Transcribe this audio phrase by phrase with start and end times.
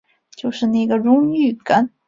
[0.35, 1.91] 就是那个荣誉感